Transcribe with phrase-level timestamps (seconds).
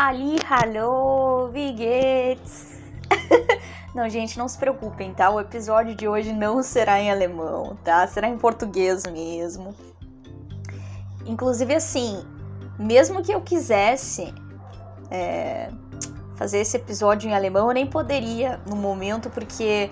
[0.00, 1.74] Halli, hallo, wie
[3.92, 5.28] não, gente, não se preocupem, tá?
[5.28, 8.06] O episódio de hoje não será em alemão, tá?
[8.06, 9.74] Será em português mesmo.
[11.26, 12.24] Inclusive, assim,
[12.78, 14.32] mesmo que eu quisesse
[15.10, 15.68] é,
[16.36, 19.90] fazer esse episódio em alemão, eu nem poderia no momento, porque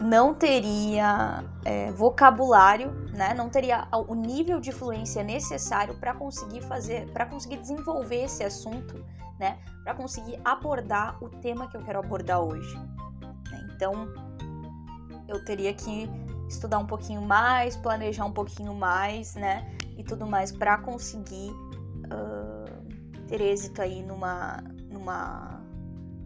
[0.00, 3.34] não teria é, vocabulário, né?
[3.34, 9.04] Não teria o nível de fluência necessário para conseguir fazer, para conseguir desenvolver esse assunto,
[9.38, 9.58] né?
[9.84, 12.74] Para conseguir abordar o tema que eu quero abordar hoje.
[13.50, 13.68] Né?
[13.74, 14.08] Então,
[15.28, 16.08] eu teria que
[16.48, 19.70] estudar um pouquinho mais, planejar um pouquinho mais, né?
[19.96, 25.60] E tudo mais para conseguir uh, ter êxito aí numa, numa,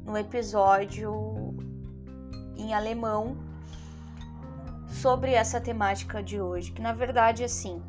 [0.05, 1.55] num episódio
[2.57, 3.46] em alemão
[5.01, 7.83] sobre essa temática de hoje, que na verdade assim,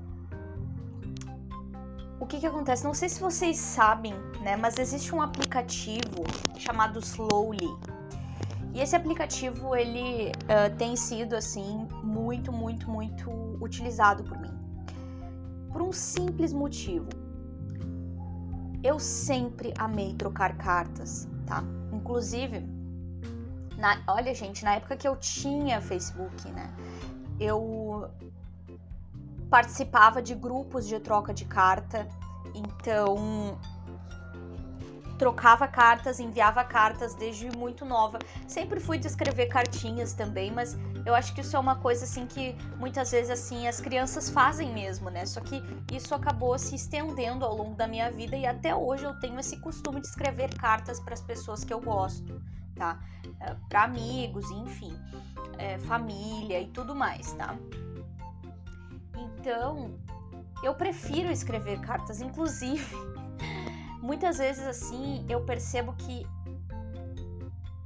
[2.19, 2.83] o que que acontece?
[2.83, 6.23] Não sei se vocês sabem, né, mas existe um aplicativo
[6.57, 7.69] chamado Slowly.
[8.73, 14.53] E esse aplicativo ele uh, tem sido assim muito, muito, muito utilizado por mim.
[15.71, 17.07] Por um simples motivo.
[18.83, 21.63] Eu sempre amei trocar cartas, tá?
[21.91, 22.76] Inclusive,
[23.77, 26.69] na, olha, gente, na época que eu tinha Facebook, né?
[27.39, 28.09] Eu
[29.49, 32.07] participava de grupos de troca de carta,
[32.55, 33.57] então
[35.17, 38.19] trocava cartas, enviava cartas desde muito nova.
[38.47, 42.27] Sempre fui de escrever cartinhas também, mas eu acho que isso é uma coisa assim
[42.27, 45.25] que muitas vezes assim as crianças fazem mesmo, né?
[45.25, 49.13] Só que isso acabou se estendendo ao longo da minha vida e até hoje eu
[49.19, 52.41] tenho esse costume de escrever cartas para as pessoas que eu gosto
[52.77, 52.99] tá?
[53.39, 54.93] É, para amigos, enfim,
[55.57, 57.55] é, família e tudo mais, tá?
[59.15, 59.91] Então,
[60.63, 62.95] eu prefiro escrever cartas, inclusive,
[64.01, 66.25] muitas vezes assim, eu percebo que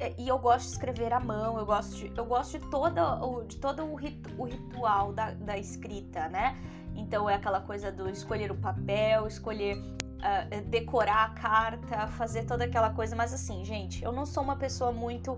[0.02, 3.24] é, e eu gosto de escrever à mão, eu gosto de, eu gosto de, toda,
[3.24, 6.58] o, de todo o, ritu, o ritual da, da escrita, né?
[6.96, 9.78] Então é aquela coisa do escolher o papel, escolher
[10.22, 14.56] uh, decorar a carta, fazer toda aquela coisa, mas assim, gente, eu não sou uma
[14.56, 15.38] pessoa muito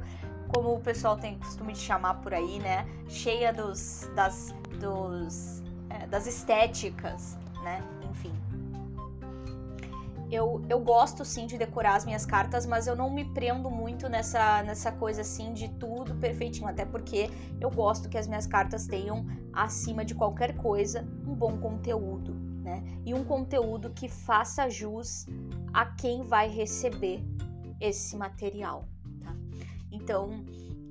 [0.53, 2.85] como o pessoal tem costume de chamar por aí, né?
[3.07, 7.81] Cheia dos das dos é, das estéticas, né?
[8.09, 8.33] Enfim.
[10.31, 14.09] Eu, eu gosto sim de decorar as minhas cartas, mas eu não me prendo muito
[14.09, 17.29] nessa, nessa coisa assim de tudo perfeitinho, até porque
[17.61, 22.81] eu gosto que as minhas cartas tenham, acima de qualquer coisa, um bom conteúdo né?
[23.05, 25.27] E um conteúdo que faça jus
[25.73, 27.21] a quem vai receber
[27.79, 28.87] esse material,
[29.21, 29.35] tá?
[29.91, 30.43] Então,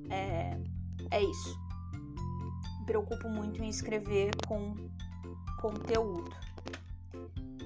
[0.09, 0.57] é,
[1.09, 1.59] é isso.
[2.79, 4.75] Me preocupo muito em escrever com
[5.59, 6.31] conteúdo.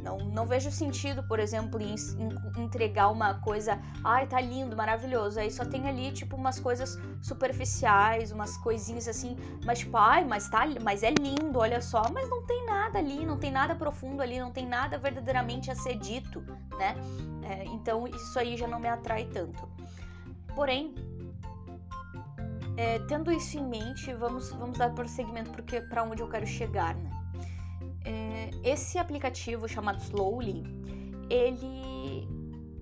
[0.03, 5.39] Não, não vejo sentido, por exemplo, em, em, entregar uma coisa, ai, tá lindo, maravilhoso.
[5.39, 10.49] Aí só tem ali, tipo, umas coisas superficiais, umas coisinhas assim, mas tipo, ai, mas,
[10.49, 12.03] tá, mas é lindo, olha só.
[12.13, 15.75] Mas não tem nada ali, não tem nada profundo ali, não tem nada verdadeiramente a
[15.75, 16.41] ser dito,
[16.77, 16.95] né?
[17.43, 19.67] É, então isso aí já não me atrai tanto.
[20.55, 20.93] Porém,
[22.77, 25.51] é, tendo isso em mente, vamos, vamos dar prosseguimento
[25.89, 27.16] para onde eu quero chegar, né?
[28.07, 30.63] É, esse aplicativo chamado Slowly,
[31.29, 32.25] ele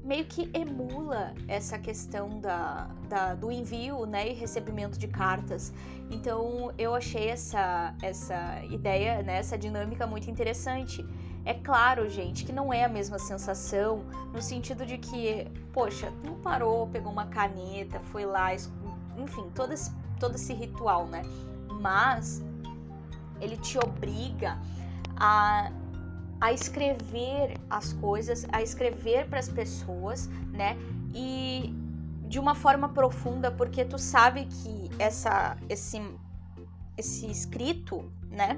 [0.03, 5.73] meio que emula essa questão da, da, do envio né, e recebimento de cartas.
[6.11, 11.03] Então eu achei essa, essa ideia, né, essa dinâmica muito interessante.
[11.43, 16.35] É claro, gente, que não é a mesma sensação, no sentido de que, poxa, não
[16.35, 18.53] parou, pegou uma caneta, foi lá,
[19.17, 21.23] enfim, todo esse, todo esse ritual, né?
[21.81, 22.43] Mas
[23.41, 24.59] ele te obriga
[25.17, 25.71] a,
[26.41, 30.77] a escrever as coisas, a escrever para as pessoas, né?
[31.13, 31.73] E
[32.27, 36.01] de uma forma profunda, porque tu sabe que essa, esse,
[36.97, 38.57] esse escrito, né?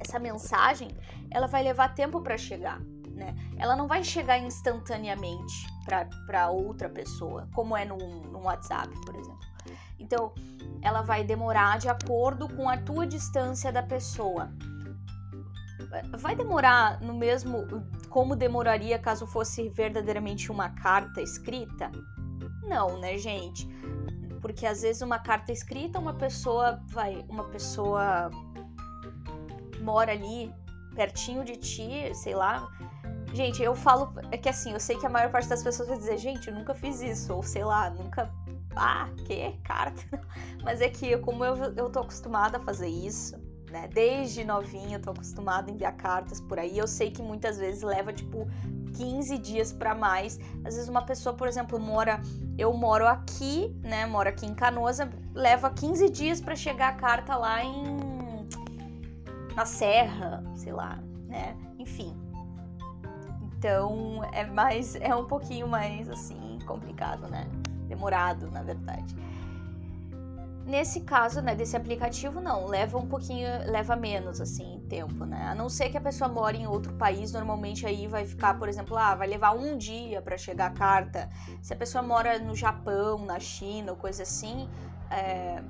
[0.00, 0.90] Essa mensagem,
[1.30, 2.80] ela vai levar tempo para chegar,
[3.10, 3.34] né?
[3.56, 5.66] Ela não vai chegar instantaneamente
[6.26, 9.48] para outra pessoa, como é no, no WhatsApp, por exemplo.
[9.98, 10.32] Então,
[10.80, 14.50] ela vai demorar de acordo com a tua distância da pessoa
[16.18, 17.66] vai demorar no mesmo
[18.08, 21.90] como demoraria caso fosse verdadeiramente uma carta escrita?
[22.62, 23.66] Não, né, gente?
[24.40, 28.30] Porque às vezes uma carta escrita, uma pessoa vai, uma pessoa
[29.80, 30.52] mora ali
[30.94, 32.68] pertinho de ti, sei lá.
[33.32, 35.98] Gente, eu falo é que assim, eu sei que a maior parte das pessoas vai
[35.98, 38.32] dizer, gente, eu nunca fiz isso, ou sei lá, nunca
[38.76, 40.02] ah, que carta.
[40.62, 43.36] Mas é que como eu, eu tô acostumada a fazer isso,
[43.70, 43.88] né?
[43.92, 46.76] Desde novinha eu tô acostumada a enviar cartas por aí.
[46.76, 48.46] Eu sei que muitas vezes leva tipo
[48.96, 50.38] 15 dias para mais.
[50.64, 52.20] Às vezes uma pessoa, por exemplo, mora,
[52.56, 54.06] eu moro aqui, né?
[54.06, 54.98] Moro aqui em Canoas,
[55.34, 58.08] leva 15 dias para chegar a carta lá em
[59.54, 61.56] na serra, sei lá, né?
[61.80, 62.16] Enfim.
[63.42, 67.44] Então, é mais é um pouquinho mais assim complicado, né?
[67.88, 69.16] Demorado, na verdade.
[70.68, 75.48] Nesse caso, né, desse aplicativo, não, leva um pouquinho, leva menos, assim, tempo, né?
[75.48, 78.68] A não ser que a pessoa mora em outro país, normalmente aí vai ficar, por
[78.68, 81.30] exemplo, ah, vai levar um dia para chegar a carta.
[81.62, 84.68] Se a pessoa mora no Japão, na China ou coisa assim,
[85.10, 85.62] é,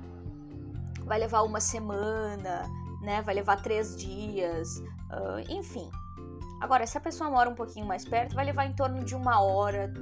[1.05, 2.69] vai levar uma semana,
[3.01, 3.21] né?
[3.21, 5.89] Vai levar três dias, uh, enfim.
[6.59, 9.39] Agora, se a pessoa mora um pouquinho mais perto, vai levar em torno de uma
[9.41, 9.93] hora,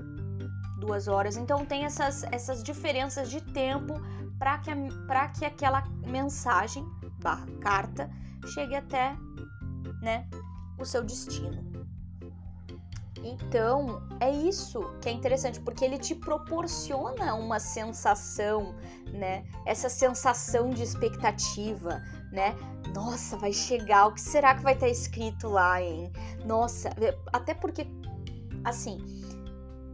[0.79, 1.37] duas horas.
[1.37, 3.93] Então tem essas, essas diferenças de tempo
[4.37, 4.71] para que,
[5.39, 6.85] que aquela mensagem
[7.21, 8.09] barra carta
[8.45, 9.15] chegue até
[10.01, 10.27] né,
[10.79, 11.65] o seu destino.
[13.23, 18.75] Então, é isso que é interessante, porque ele te proporciona uma sensação,
[19.11, 19.43] né?
[19.65, 22.01] Essa sensação de expectativa,
[22.31, 22.55] né?
[22.93, 26.11] Nossa, vai chegar, o que será que vai estar escrito lá, hein?
[26.45, 26.89] Nossa,
[27.33, 27.87] até porque
[28.63, 28.97] assim,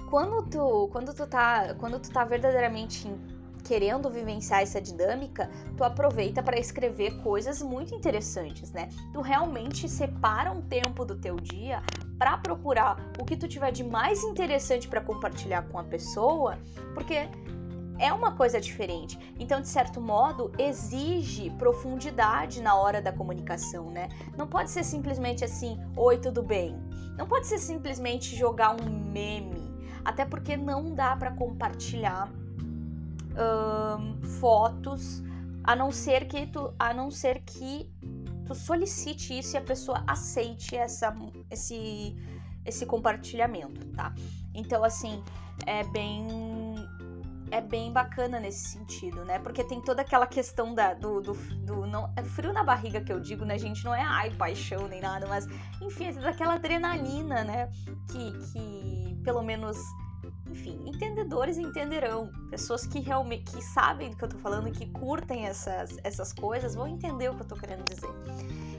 [0.10, 3.08] quando tu, quando tu tá, quando tu tá verdadeiramente
[3.64, 8.90] querendo vivenciar essa dinâmica, tu aproveita para escrever coisas muito interessantes, né?
[9.12, 11.82] Tu realmente separa um tempo do teu dia
[12.18, 16.58] para procurar o que tu tiver de mais interessante para compartilhar com a pessoa,
[16.94, 17.28] porque
[18.00, 19.18] é uma coisa diferente.
[19.40, 24.10] Então, de certo modo, exige profundidade na hora da comunicação, né?
[24.38, 26.76] Não pode ser simplesmente assim, oi, tudo bem?
[27.18, 29.72] Não pode ser simplesmente jogar um meme,
[30.04, 32.32] até porque não dá para compartilhar
[34.40, 35.24] fotos,
[35.64, 37.90] a não ser que tu, a não ser que
[38.46, 41.16] tu solicite isso e a pessoa aceite essa,
[41.50, 42.16] esse,
[42.66, 44.14] esse compartilhamento, tá?
[44.54, 45.24] Então, assim,
[45.66, 46.76] é bem
[47.52, 49.38] é bem bacana nesse sentido, né?
[49.38, 53.14] Porque tem toda aquela questão da, do, do, do não, é frio na barriga que
[53.14, 53.86] eu digo, né, gente?
[53.86, 55.48] Não é ai, paixão nem nada, mas
[55.80, 57.70] enfim, é daquela adrenalina, né?
[58.10, 59.78] Que, que pelo menos
[60.54, 62.30] enfim, entendedores entenderão.
[62.52, 66.76] Pessoas que realmente que sabem do que eu tô falando, que curtem essas, essas coisas,
[66.76, 68.10] vão entender o que eu tô querendo dizer.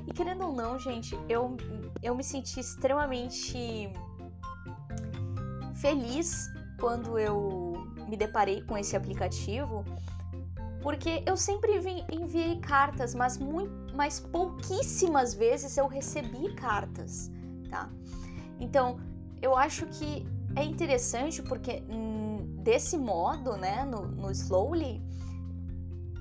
[0.06, 1.56] E querendo ou não, gente, eu,
[2.00, 3.92] eu me senti extremamente
[5.74, 6.48] feliz
[6.78, 7.72] quando eu
[8.08, 9.84] me deparei com esse aplicativo,
[10.80, 11.72] porque eu sempre
[12.12, 17.32] enviei cartas, mas, muito, mas pouquíssimas vezes eu recebi cartas,
[17.68, 17.90] tá?
[18.60, 19.00] Então,
[19.42, 20.24] eu acho que
[20.56, 25.02] é interessante porque hum, desse modo, né, no, no Slowly,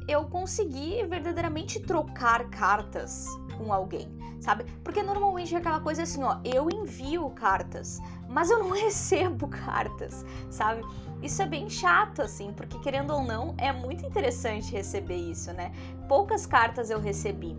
[0.07, 3.25] eu consegui verdadeiramente trocar cartas
[3.57, 4.07] com alguém,
[4.41, 4.65] sabe?
[4.83, 10.25] Porque normalmente é aquela coisa assim, ó, eu envio cartas, mas eu não recebo cartas,
[10.50, 10.81] sabe?
[11.21, 15.71] Isso é bem chato, assim, porque querendo ou não, é muito interessante receber isso, né?
[16.09, 17.56] Poucas cartas eu recebi.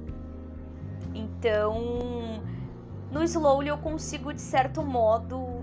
[1.15, 2.43] Então,
[3.11, 5.54] no Slowly eu consigo, de certo modo,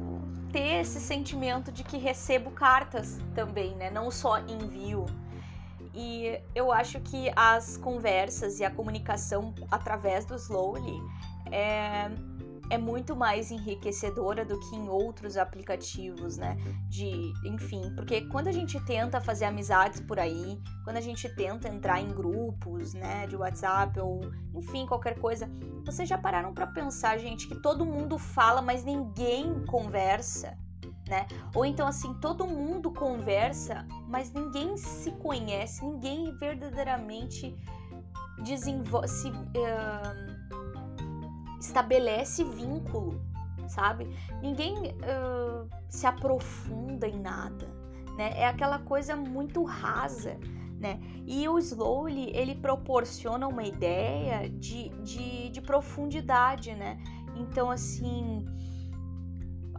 [0.51, 3.89] ter esse sentimento de que recebo cartas também, né?
[3.89, 5.05] Não só envio.
[5.93, 11.01] E eu acho que as conversas e a comunicação através do Slowly
[11.51, 12.09] é,
[12.71, 16.55] é muito mais enriquecedora do que em outros aplicativos, né?
[16.87, 21.67] De, enfim, porque quando a gente tenta fazer amizades por aí, quando a gente tenta
[21.67, 24.21] entrar em grupos, né, de WhatsApp ou,
[24.55, 25.49] enfim, qualquer coisa,
[25.85, 30.57] vocês já pararam para pensar, gente, que todo mundo fala, mas ninguém conversa?
[31.09, 31.27] Né?
[31.53, 37.53] Ou então assim, todo mundo conversa, mas ninguém se conhece, ninguém verdadeiramente
[38.43, 40.30] desenvolve, se, uh,
[41.61, 43.21] estabelece vínculo,
[43.67, 44.07] sabe?
[44.41, 47.67] Ninguém uh, se aprofunda em nada,
[48.17, 48.33] né?
[48.35, 50.37] É aquela coisa muito rasa,
[50.79, 50.99] né?
[51.25, 57.01] E o Slowly, ele proporciona uma ideia de, de, de profundidade, né?
[57.35, 58.45] Então, assim...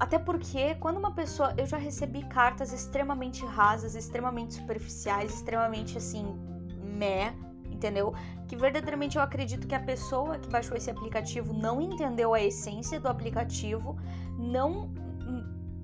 [0.00, 1.54] Até porque quando uma pessoa.
[1.56, 6.24] Eu já recebi cartas extremamente rasas, extremamente superficiais, extremamente assim,
[6.82, 7.32] meh,
[7.82, 8.14] entendeu?
[8.46, 13.00] Que verdadeiramente eu acredito que a pessoa que baixou esse aplicativo não entendeu a essência
[13.00, 13.96] do aplicativo,
[14.38, 14.90] não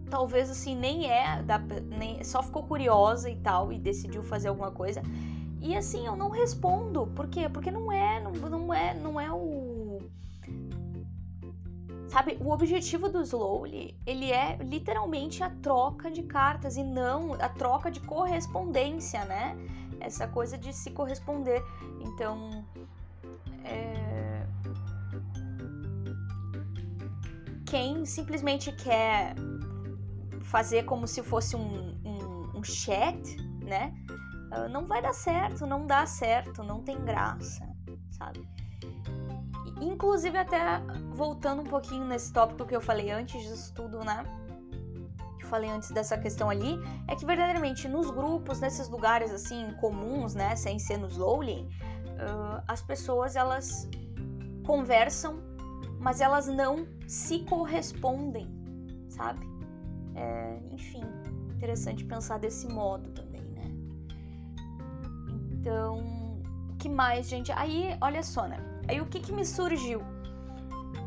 [0.09, 4.71] talvez assim nem é da, nem, só ficou curiosa e tal e decidiu fazer alguma
[4.71, 5.03] coisa.
[5.61, 7.09] E assim, eu não respondo.
[7.09, 7.49] Por quê?
[7.49, 10.01] Porque não é, não, não é, não é o
[12.09, 17.51] Sabe, o objetivo do Slowly, ele é literalmente a troca de cartas e não a
[17.51, 19.55] troca de correspondência, né?
[20.01, 21.63] essa coisa de se corresponder.
[22.01, 22.65] Então,
[23.65, 24.47] é...
[27.67, 29.35] quem simplesmente quer
[30.43, 33.95] fazer como se fosse um, um, um chat, né?
[34.51, 37.69] Ah, não vai dar certo, não dá certo, não tem graça,
[38.11, 38.49] sabe?
[39.81, 40.81] Inclusive, até
[41.13, 44.25] voltando um pouquinho nesse tópico que eu falei antes disso tudo, né?
[45.49, 46.79] Falei antes dessa questão ali,
[47.09, 50.55] é que verdadeiramente nos grupos, nesses lugares assim comuns, né?
[50.55, 53.89] Sem ser nos Lowly, uh, as pessoas elas
[54.67, 55.41] conversam,
[55.99, 58.47] mas elas não se correspondem,
[59.09, 59.47] sabe?
[60.15, 61.03] É, enfim,
[61.57, 63.71] interessante pensar desse modo também, né?
[65.53, 65.99] Então,
[66.69, 67.51] o que mais, gente?
[67.53, 68.59] Aí, olha só, né?
[68.87, 70.03] Aí o que, que me surgiu?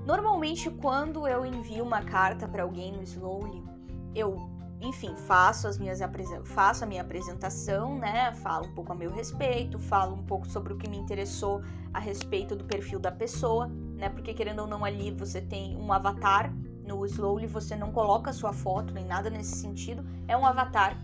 [0.05, 3.70] Normalmente, quando eu envio uma carta para alguém no Slowly,
[4.15, 4.35] eu,
[4.81, 5.99] enfim, faço as minhas
[6.45, 8.33] faço a minha apresentação, né?
[8.33, 11.61] Falo um pouco a meu respeito, falo um pouco sobre o que me interessou
[11.93, 14.09] a respeito do perfil da pessoa, né?
[14.09, 16.53] Porque querendo ou não ali você tem um avatar
[16.85, 20.97] no Slowly, você não coloca sua foto nem nada nesse sentido, é um avatar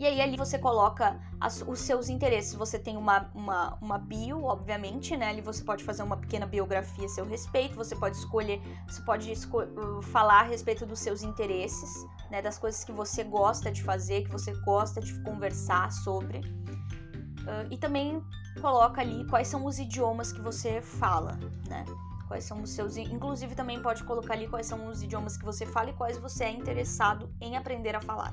[0.00, 2.54] e aí ali você coloca as, os seus interesses.
[2.54, 5.30] Você tem uma, uma, uma bio, obviamente, né?
[5.30, 7.74] Ali você pode fazer uma pequena biografia a seu respeito.
[7.76, 12.42] Você pode escolher, você pode esco uh, falar a respeito dos seus interesses, né?
[12.42, 16.38] Das coisas que você gosta de fazer, que você gosta de conversar sobre.
[16.38, 18.22] Uh, e também
[18.60, 21.86] coloca ali quais são os idiomas que você fala, né?
[22.28, 22.96] Quais são os seus.
[22.98, 26.44] Inclusive, também pode colocar ali quais são os idiomas que você fala e quais você
[26.44, 28.32] é interessado em aprender a falar.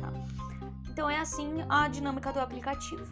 [0.00, 0.57] Tá?
[0.98, 3.06] Então é assim a dinâmica do aplicativo.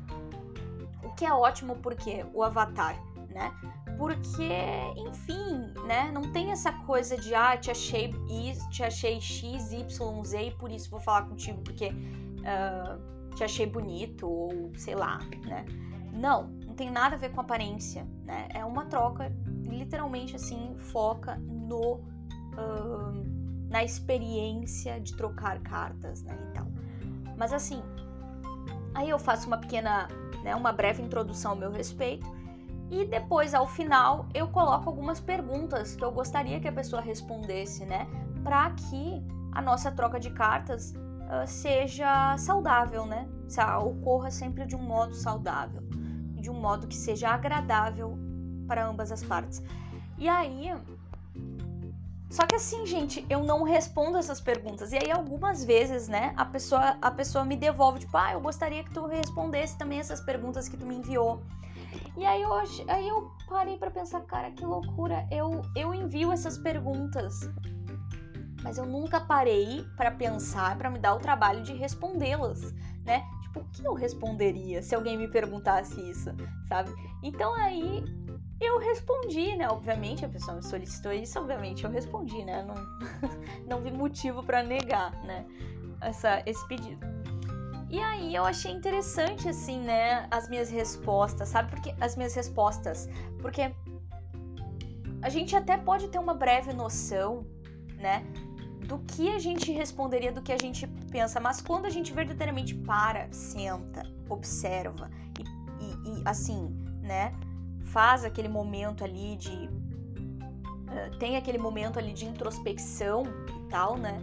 [1.04, 3.00] O que é ótimo porque o avatar,
[3.30, 3.54] né?
[3.96, 4.48] Porque,
[4.96, 6.10] enfim, né?
[6.12, 10.50] Não tem essa coisa de ah, te achei isso, te achei X, Y, Z e
[10.56, 15.64] por isso vou falar contigo porque uh, te achei bonito ou sei lá, né?
[16.12, 18.48] Não, não tem nada a ver com aparência, né?
[18.52, 22.00] É uma troca, literalmente assim, foca no
[22.58, 26.36] uh, na experiência de trocar cartas, né?
[26.50, 26.75] E tal.
[27.36, 27.82] Mas assim,
[28.94, 30.08] aí eu faço uma pequena,
[30.42, 32.26] né, uma breve introdução ao meu respeito
[32.90, 37.84] e depois ao final eu coloco algumas perguntas que eu gostaria que a pessoa respondesse,
[37.84, 38.06] né,
[38.42, 43.28] para que a nossa troca de cartas uh, seja saudável, né,
[43.82, 45.82] ocorra sempre de um modo saudável,
[46.40, 48.18] de um modo que seja agradável
[48.66, 49.62] para ambas as partes.
[50.18, 50.72] E aí
[52.28, 54.92] só que assim, gente, eu não respondo essas perguntas.
[54.92, 58.82] E aí, algumas vezes, né, a pessoa, a pessoa me devolve, tipo, ah, eu gostaria
[58.82, 61.44] que tu respondesse também essas perguntas que tu me enviou.
[62.16, 65.26] E aí eu, aí eu parei para pensar, cara, que loucura.
[65.30, 67.48] Eu, eu envio essas perguntas.
[68.62, 72.72] Mas eu nunca parei para pensar, para me dar o trabalho de respondê-las,
[73.04, 73.22] né?
[73.42, 76.30] Tipo, o que eu responderia se alguém me perguntasse isso,
[76.68, 76.90] sabe?
[77.22, 78.02] Então aí
[78.60, 79.68] eu respondi, né?
[79.68, 82.62] Obviamente, a pessoa me solicitou isso, obviamente eu respondi, né?
[82.62, 82.74] Não,
[83.68, 85.46] não vi motivo para negar, né?
[86.00, 87.06] Essa, esse pedido.
[87.88, 90.26] E aí eu achei interessante, assim, né?
[90.30, 91.70] As minhas respostas, sabe?
[91.70, 93.08] Porque as minhas respostas,
[93.40, 93.72] porque
[95.22, 97.46] a gente até pode ter uma breve noção,
[97.96, 98.24] né?
[98.86, 102.74] Do que a gente responderia, do que a gente pensa, mas quando a gente verdadeiramente
[102.74, 105.42] para, senta, observa e,
[105.84, 106.68] e, e assim,
[107.02, 107.34] né?
[107.96, 109.56] Faz aquele momento ali de.
[109.56, 113.22] Uh, tem aquele momento ali de introspecção
[113.58, 114.18] e tal, né?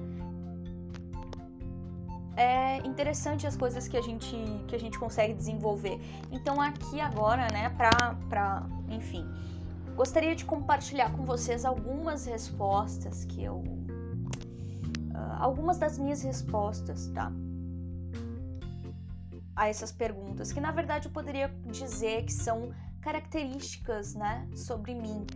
[2.38, 4.36] É interessante as coisas que a gente,
[4.68, 6.00] que a gente consegue desenvolver.
[6.32, 8.64] Então, aqui agora, né, pra, pra.
[8.90, 9.26] Enfim.
[9.96, 13.56] Gostaria de compartilhar com vocês algumas respostas que eu.
[13.56, 17.32] Uh, algumas das minhas respostas, tá?
[19.56, 22.72] A essas perguntas, que na verdade eu poderia dizer que são
[23.04, 25.28] características, né, sobre mim,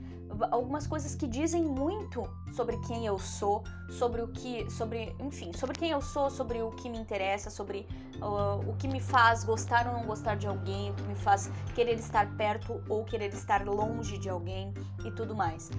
[0.51, 5.77] algumas coisas que dizem muito sobre quem eu sou, sobre o que, sobre, enfim, sobre
[5.77, 7.85] quem eu sou, sobre o que me interessa, sobre
[8.21, 11.51] uh, o que me faz gostar ou não gostar de alguém, o que me faz
[11.75, 14.73] querer estar perto ou querer estar longe de alguém
[15.05, 15.69] e tudo mais.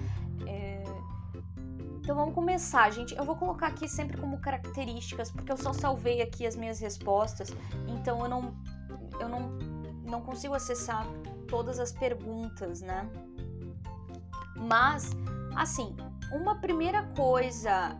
[0.45, 0.83] É...
[2.01, 3.15] Então vamos começar, gente.
[3.15, 7.49] Eu vou colocar aqui sempre como características, porque eu só salvei aqui as minhas respostas,
[7.87, 8.53] então eu não,
[9.19, 9.57] eu não,
[10.09, 11.05] não consigo acessar
[11.47, 13.09] todas as perguntas, né?
[14.55, 15.11] Mas,
[15.55, 15.95] assim,
[16.31, 17.95] uma primeira coisa.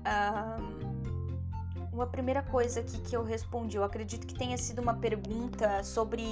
[1.92, 6.24] uma primeira coisa aqui que eu respondi, eu acredito que tenha sido uma pergunta sobre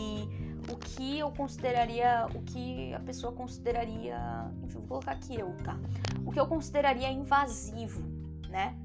[0.71, 5.77] o que eu consideraria, o que a pessoa consideraria, enfim, vou colocar aqui eu, tá?
[6.25, 8.01] O que eu consideraria invasivo,
[8.49, 8.77] né?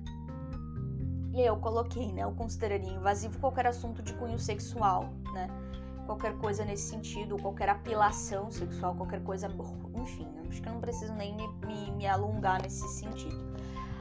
[1.33, 2.25] E aí eu coloquei, né?
[2.25, 5.49] Eu consideraria invasivo qualquer assunto de cunho sexual, né?
[6.07, 9.49] Qualquer coisa nesse sentido, qualquer apelação sexual, qualquer coisa,
[9.95, 13.53] enfim, acho que eu não preciso nem me, me, me alongar nesse sentido.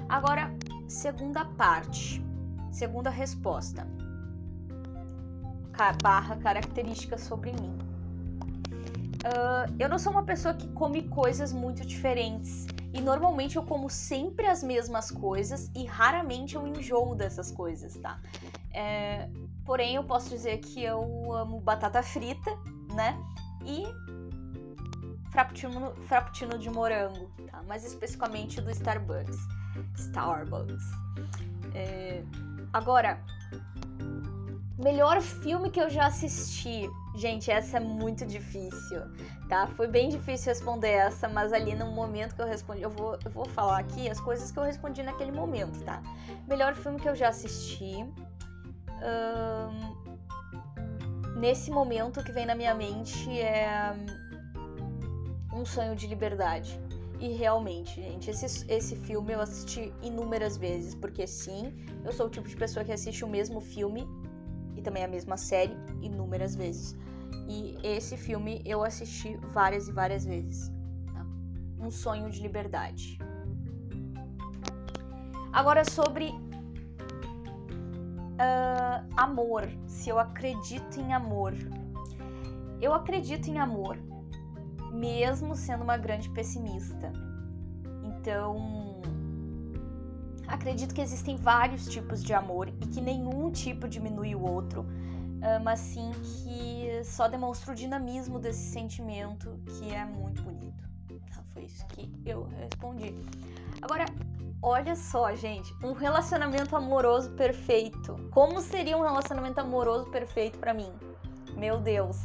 [0.10, 0.54] Agora,
[0.88, 2.24] segunda parte,
[2.72, 3.88] segunda resposta.
[6.04, 7.76] Barra característica sobre mim.
[9.26, 12.68] Uh, eu não sou uma pessoa que come coisas muito diferentes.
[12.94, 18.20] E normalmente eu como sempre as mesmas coisas e raramente eu enjoo dessas coisas, tá?
[18.74, 19.30] É,
[19.66, 22.52] porém, eu posso dizer que eu amo batata frita,
[22.94, 23.18] né?
[23.66, 23.84] E
[25.32, 27.62] frappuccino, frappuccino de morango, tá?
[27.64, 29.38] Mais especificamente do Starbucks.
[29.96, 30.84] Starbucks.
[31.74, 32.24] É,
[32.74, 33.24] agora,
[34.78, 36.90] melhor filme que eu já assisti.
[37.16, 39.02] Gente, essa é muito difícil,
[39.48, 39.68] tá?
[39.68, 43.32] Foi bem difícil responder essa, mas ali no momento que eu respondi, eu vou, eu
[43.32, 46.02] vou falar aqui as coisas que eu respondi naquele momento, tá?
[46.48, 48.06] Melhor filme que eu já assisti.
[51.42, 53.94] Nesse momento que vem na minha mente é
[55.54, 56.80] Um Sonho de Liberdade.
[57.20, 61.72] E realmente, gente, esse, esse filme eu assisti inúmeras vezes, porque sim,
[62.04, 64.08] eu sou o tipo de pessoa que assiste o mesmo filme
[64.76, 66.98] e também a mesma série inúmeras vezes.
[67.48, 70.72] E esse filme eu assisti várias e várias vezes.
[71.14, 71.26] Tá?
[71.80, 73.20] Um sonho de liberdade.
[75.54, 76.34] Agora sobre
[78.42, 79.70] uh, amor.
[79.88, 81.54] Se eu acredito em amor.
[82.82, 83.98] Eu acredito em amor,
[84.92, 87.14] mesmo sendo uma grande pessimista.
[88.04, 89.00] Então,
[90.48, 94.84] acredito que existem vários tipos de amor e que nenhum tipo diminui o outro,
[95.64, 100.84] mas sim que só demonstra o dinamismo desse sentimento que é muito bonito.
[101.32, 103.14] Tá, foi isso que eu respondi.
[103.82, 104.06] Agora,
[104.62, 108.16] olha só, gente, um relacionamento amoroso perfeito.
[108.32, 110.92] Como seria um relacionamento amoroso perfeito para mim?
[111.56, 112.18] Meu Deus.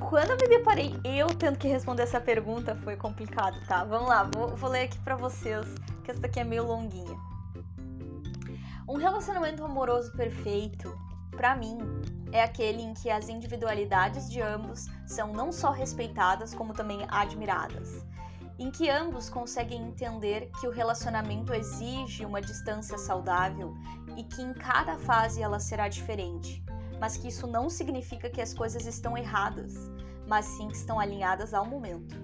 [0.00, 3.84] Quando eu me deparei eu tendo que responder essa pergunta, foi complicado, tá?
[3.84, 5.66] Vamos lá, vou, vou ler aqui para vocês,
[6.02, 7.16] que essa daqui é meio longuinha.
[8.88, 10.92] Um relacionamento amoroso perfeito,
[11.36, 11.78] para mim,
[12.32, 18.04] é aquele em que as individualidades de ambos são não só respeitadas, como também admiradas.
[18.60, 23.74] Em que ambos conseguem entender que o relacionamento exige uma distância saudável
[24.18, 26.62] e que em cada fase ela será diferente,
[27.00, 29.72] mas que isso não significa que as coisas estão erradas,
[30.28, 32.14] mas sim que estão alinhadas ao momento.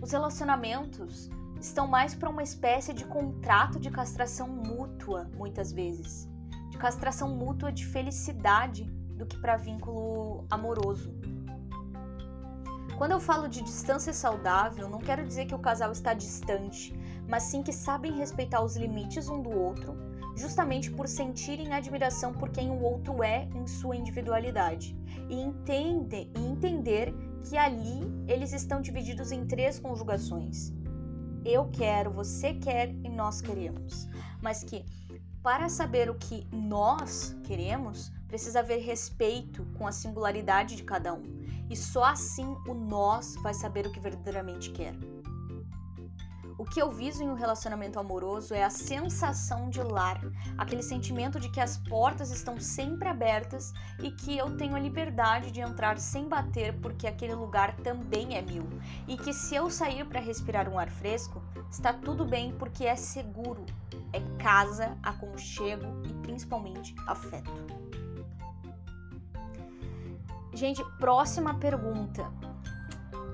[0.00, 1.28] Os relacionamentos
[1.60, 6.26] estão mais para uma espécie de contrato de castração mútua, muitas vezes,
[6.70, 8.84] de castração mútua de felicidade
[9.18, 11.12] do que para vínculo amoroso.
[12.98, 16.92] Quando eu falo de distância saudável, não quero dizer que o casal está distante,
[17.26, 19.96] mas sim que sabem respeitar os limites um do outro,
[20.36, 24.96] justamente por sentirem admiração por quem o outro é em sua individualidade
[25.30, 27.14] e, entende, e entender
[27.48, 30.76] que ali eles estão divididos em três conjugações
[31.44, 34.08] eu quero, você quer e nós queremos.
[34.40, 34.84] Mas que
[35.42, 41.37] para saber o que nós queremos, precisa haver respeito com a singularidade de cada um.
[41.70, 44.94] E só assim o nós vai saber o que verdadeiramente quer.
[46.58, 50.20] O que eu viso em um relacionamento amoroso é a sensação de lar,
[50.58, 55.52] aquele sentimento de que as portas estão sempre abertas e que eu tenho a liberdade
[55.52, 58.68] de entrar sem bater porque aquele lugar também é meu,
[59.06, 62.96] e que se eu sair para respirar um ar fresco, está tudo bem porque é
[62.96, 63.64] seguro,
[64.12, 67.52] é casa, aconchego e principalmente afeto.
[70.58, 72.28] Gente, próxima pergunta.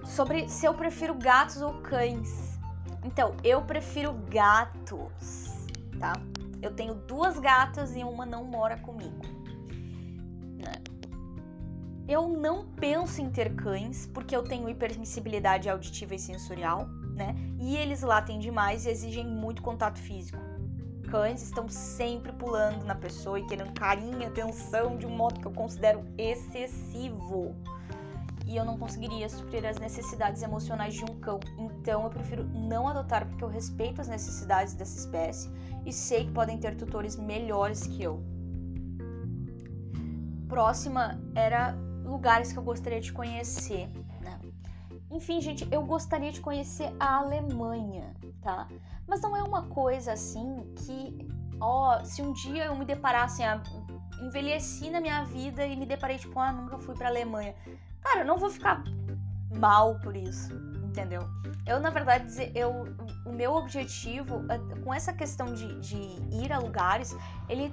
[0.04, 2.60] Sobre se eu prefiro gatos ou cães.
[3.02, 5.66] Então, eu prefiro gatos,
[5.98, 6.12] tá?
[6.60, 9.22] Eu tenho duas gatas e uma não mora comigo.
[12.06, 17.34] Eu não penso em ter cães porque eu tenho hipersensibilidade auditiva e sensorial, né?
[17.58, 20.53] E eles latem demais e exigem muito contato físico.
[21.14, 25.52] Cães estão sempre pulando na pessoa e querendo carinho atenção de um modo que eu
[25.52, 27.54] considero excessivo
[28.44, 31.38] e eu não conseguiria suprir as necessidades emocionais de um cão.
[31.56, 35.48] Então eu prefiro não adotar porque eu respeito as necessidades dessa espécie
[35.86, 38.20] e sei que podem ter tutores melhores que eu.
[40.48, 43.88] Próxima era lugares que eu gostaria de conhecer.
[44.20, 44.40] Né?
[45.12, 48.66] Enfim, gente, eu gostaria de conhecer a Alemanha, tá?
[49.06, 51.28] Mas não é uma coisa assim que,
[51.60, 53.84] ó, se um dia eu me deparasse, assim,
[54.22, 57.54] envelheci na minha vida e me deparei tipo, ah, nunca fui para Alemanha.
[58.00, 58.82] Cara, eu não vou ficar
[59.58, 61.20] mal por isso, entendeu?
[61.66, 62.84] Eu, na verdade, eu,
[63.24, 65.96] o meu objetivo é, com essa questão de, de
[66.30, 67.16] ir a lugares,
[67.48, 67.72] ele,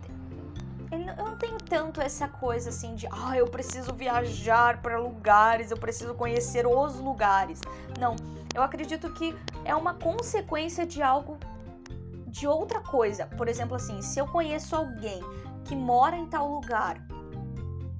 [1.17, 5.77] eu não tenho tanto essa coisa assim de, ah, eu preciso viajar para lugares, eu
[5.77, 7.59] preciso conhecer os lugares.
[7.99, 8.15] Não,
[8.53, 11.37] eu acredito que é uma consequência de algo
[12.27, 13.25] de outra coisa.
[13.25, 15.21] Por exemplo, assim, se eu conheço alguém
[15.65, 17.05] que mora em tal lugar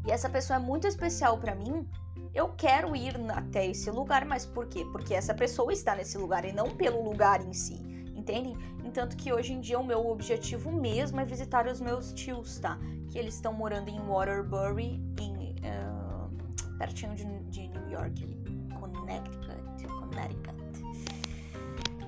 [0.05, 1.87] e essa pessoa é muito especial para mim,
[2.33, 4.85] eu quero ir até esse lugar, mas por quê?
[4.91, 7.79] Porque essa pessoa está nesse lugar e não pelo lugar em si,
[8.21, 8.55] entendem?
[8.85, 12.77] Entanto que hoje em dia o meu objetivo mesmo é visitar os meus tios, tá?
[13.09, 18.37] Que eles estão morando em Waterbury, em, uh, pertinho de, de New York,
[18.79, 20.61] Connecticut, Connecticut.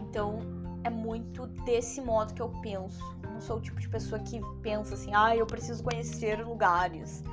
[0.02, 0.40] Então
[0.84, 3.04] é muito desse modo que eu penso.
[3.24, 7.24] Não sou o tipo de pessoa que pensa assim, ah, eu preciso conhecer lugares.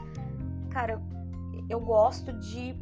[0.71, 1.01] Cara,
[1.69, 2.75] eu gosto de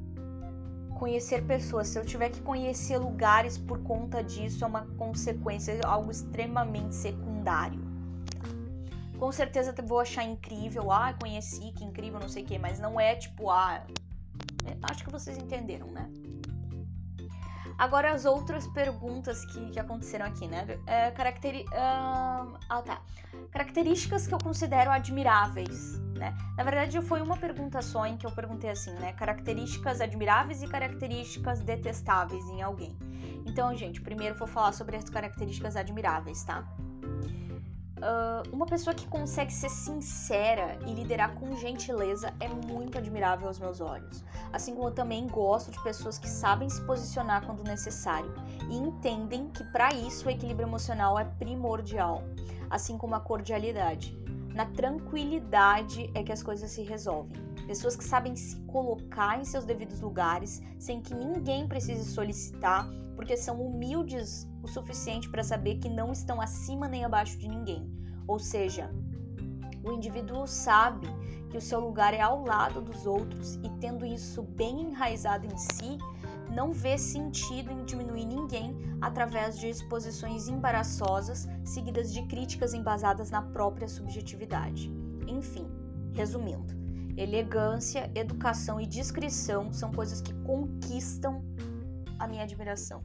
[0.98, 1.88] conhecer pessoas.
[1.88, 6.94] Se eu tiver que conhecer lugares por conta disso, é uma consequência, é algo extremamente
[6.94, 7.80] secundário.
[9.18, 13.00] Com certeza vou achar incrível, ah, conheci, que incrível, não sei o que, mas não
[13.00, 13.84] é tipo, ah,
[14.64, 16.08] é, acho que vocês entenderam, né?
[17.78, 20.66] Agora as outras perguntas que, que aconteceram aqui, né?
[20.84, 23.00] É, caracteri uh, ah, tá.
[23.52, 26.36] Características que eu considero admiráveis, né?
[26.56, 29.12] Na verdade, foi uma pergunta só em que eu perguntei assim, né?
[29.12, 32.98] Características admiráveis e características detestáveis em alguém.
[33.46, 36.66] Então, gente, primeiro vou falar sobre as características admiráveis, tá?
[37.98, 43.58] Uh, uma pessoa que consegue ser sincera e liderar com gentileza é muito admirável aos
[43.58, 44.24] meus olhos.
[44.52, 48.32] Assim como eu também gosto de pessoas que sabem se posicionar quando necessário
[48.70, 52.22] e entendem que para isso o equilíbrio emocional é primordial,
[52.70, 54.16] assim como a cordialidade.
[54.54, 57.36] Na tranquilidade é que as coisas se resolvem.
[57.66, 63.36] Pessoas que sabem se colocar em seus devidos lugares sem que ninguém precise solicitar, porque
[63.36, 67.90] são humildes o suficiente para saber que não estão acima nem abaixo de ninguém.
[68.26, 68.90] Ou seja,
[69.84, 71.06] o indivíduo sabe
[71.50, 75.56] que o seu lugar é ao lado dos outros e, tendo isso bem enraizado em
[75.56, 75.98] si,
[76.50, 83.42] não vê sentido em diminuir ninguém através de exposições embaraçosas seguidas de críticas embasadas na
[83.42, 84.90] própria subjetividade.
[85.26, 85.66] Enfim,
[86.12, 86.74] resumindo,
[87.16, 91.44] elegância, educação e discrição são coisas que conquistam
[92.18, 93.02] a minha admiração.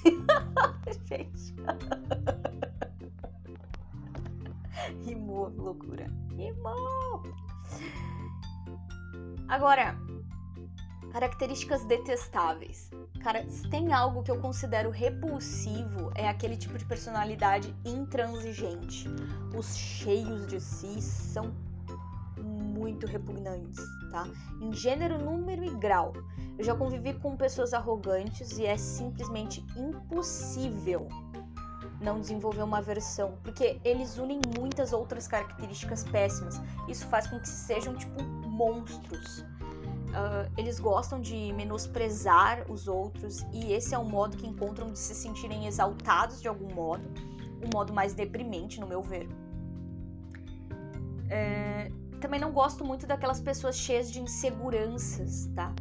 [1.08, 1.54] Gente.
[5.04, 6.06] Rimou, loucura.
[6.36, 7.22] Rimou!
[9.48, 9.96] Agora,
[11.12, 12.90] características detestáveis.
[13.22, 19.08] Cara, se tem algo que eu considero repulsivo, é aquele tipo de personalidade intransigente.
[19.56, 21.54] Os cheios de si são
[22.92, 24.28] muito repugnantes, tá?
[24.60, 26.12] Em gênero, número e grau.
[26.58, 31.08] Eu já convivi com pessoas arrogantes e é simplesmente impossível
[32.00, 36.60] não desenvolver uma versão, porque eles unem muitas outras características péssimas.
[36.88, 39.38] Isso faz com que sejam tipo monstros.
[39.38, 44.98] Uh, eles gostam de menosprezar os outros e esse é um modo que encontram de
[44.98, 47.02] se sentirem exaltados de algum modo,
[47.64, 49.26] um modo mais deprimente, no meu ver.
[51.30, 51.90] É,
[52.22, 55.74] também não gosto muito daquelas pessoas cheias de inseguranças, tá?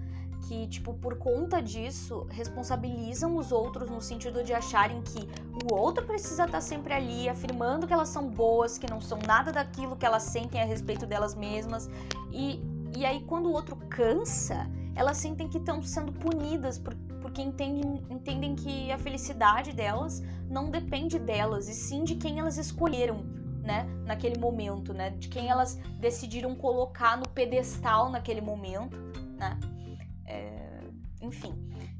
[0.47, 5.30] Que, tipo, por conta disso, responsabilizam os outros no sentido de acharem que
[5.63, 9.51] o outro precisa estar sempre ali, afirmando que elas são boas, que não são nada
[9.51, 11.88] daquilo que elas sentem a respeito delas mesmas.
[12.32, 12.60] E,
[12.97, 18.04] e aí, quando o outro cansa, elas sentem que estão sendo punidas por, porque entendem,
[18.10, 23.84] entendem que a felicidade delas não depende delas, e sim de quem elas escolheram né,
[24.06, 28.97] naquele momento, né, de quem elas decidiram colocar no pedestal naquele momento,
[29.38, 29.60] né,
[30.26, 30.82] é,
[31.21, 31.54] enfim.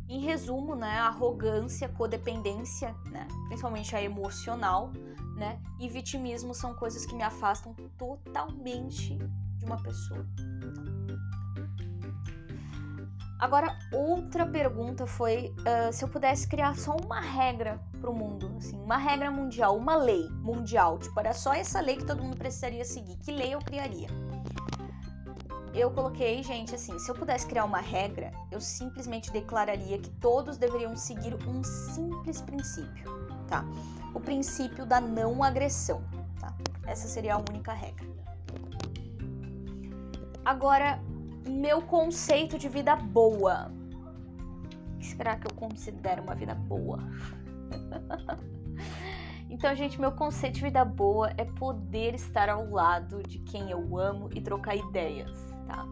[0.10, 4.92] Em resumo, né, arrogância, codependência, né, principalmente a emocional,
[5.38, 9.18] né, e vitimismo são coisas que me afastam totalmente
[9.58, 10.26] de uma pessoa.
[13.42, 18.54] Agora, outra pergunta foi uh, se eu pudesse criar só uma regra para o mundo,
[18.60, 22.38] assim, uma regra mundial, uma lei mundial, tipo, era só essa lei que todo mundo
[22.38, 23.18] precisaria seguir.
[23.18, 24.08] Que lei eu criaria?
[25.74, 30.58] Eu coloquei, gente, assim, se eu pudesse criar uma regra, eu simplesmente declararia que todos
[30.58, 33.10] deveriam seguir um simples princípio,
[33.48, 33.66] tá?
[34.14, 36.04] O princípio da não agressão,
[36.40, 36.56] tá?
[36.86, 38.06] Essa seria a única regra.
[40.46, 41.00] Agora,
[41.52, 43.72] meu conceito de vida boa.
[44.96, 47.00] O que será que eu considero uma vida boa?
[49.50, 53.98] então, gente, meu conceito de vida boa é poder estar ao lado de quem eu
[53.98, 55.32] amo e trocar ideias,
[55.68, 55.86] tá?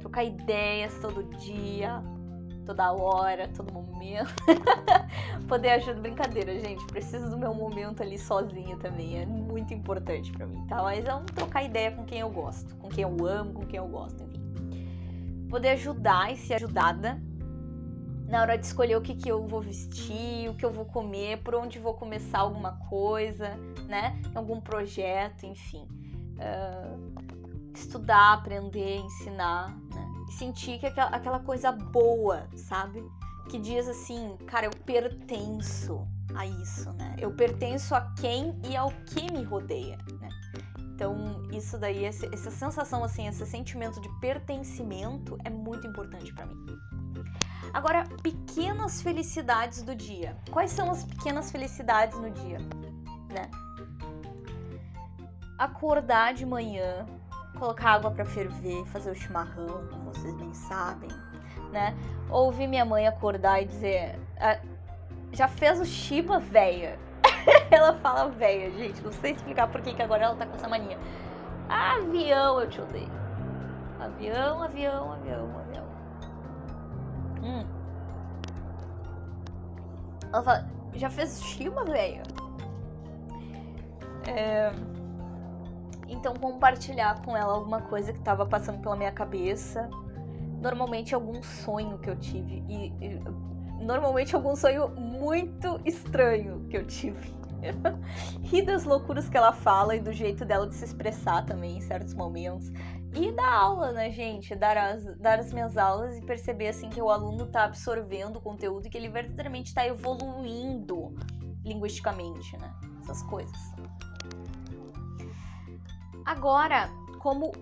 [0.00, 2.02] Trocar ideias todo dia,
[2.66, 4.34] toda hora, todo momento.
[5.46, 6.00] poder ajudar.
[6.00, 6.84] Brincadeira, gente.
[6.86, 9.20] Preciso do meu momento ali sozinha também.
[9.20, 10.82] É muito importante para mim, tá?
[10.82, 13.88] Mas é trocar ideia com quem eu gosto, com quem eu amo, com quem eu
[13.88, 14.37] gosto, enfim
[15.48, 17.20] poder ajudar e ser ajudada,
[18.28, 21.38] na hora de escolher o que, que eu vou vestir, o que eu vou comer,
[21.42, 23.56] por onde vou começar alguma coisa,
[23.86, 24.20] né?
[24.34, 25.88] Algum projeto, enfim.
[26.36, 27.14] Uh,
[27.74, 30.06] estudar, aprender, ensinar, né?
[30.28, 33.02] E sentir que aquela, aquela coisa boa, sabe?
[33.48, 37.16] Que diz assim, cara, eu pertenço a isso, né?
[37.18, 40.28] Eu pertenço a quem e ao que me rodeia, né?
[40.98, 46.66] Então, isso daí, essa sensação, assim, esse sentimento de pertencimento é muito importante para mim.
[47.72, 50.36] Agora, pequenas felicidades do dia.
[50.50, 52.58] Quais são as pequenas felicidades no dia,
[53.32, 53.48] né?
[55.56, 57.06] Acordar de manhã,
[57.56, 61.10] colocar água para ferver, fazer o chimarrão, como vocês bem sabem,
[61.70, 61.96] né?
[62.28, 64.58] Ouvir minha mãe acordar e dizer: ah,
[65.32, 66.98] "Já fez o chiba, véia?"
[67.70, 69.02] ela fala véia, gente.
[69.02, 70.98] Não sei explicar por que, que agora ela tá com essa mania.
[71.68, 73.10] Avião, eu te odeio.
[74.00, 75.84] Avião, avião, avião, avião.
[77.42, 77.64] Hum.
[80.32, 82.22] Ela fala, já fez chima, velho?
[84.26, 84.70] É...
[86.08, 89.88] Então compartilhar com ela alguma coisa que tava passando pela minha cabeça.
[90.60, 92.64] Normalmente algum sonho que eu tive.
[92.68, 93.20] E, e
[93.80, 97.37] normalmente algum sonho muito estranho que eu tive.
[98.42, 101.80] Rir das loucuras que ela fala e do jeito dela de se expressar também em
[101.80, 102.70] certos momentos.
[103.14, 104.54] E da aula, né, gente?
[104.54, 108.40] Dar as, dar as minhas aulas e perceber assim que o aluno tá absorvendo o
[108.40, 111.14] conteúdo e que ele verdadeiramente está evoluindo
[111.64, 112.72] linguisticamente, né?
[113.02, 113.58] Essas coisas.
[116.24, 117.52] Agora, como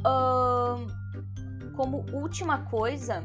[0.00, 1.00] uh,
[1.74, 3.22] como última coisa,